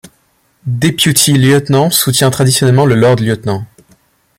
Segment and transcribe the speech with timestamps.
[0.65, 3.67] Deputy Lieutenants soutien Traditionnellement le Lord-Lieutenant.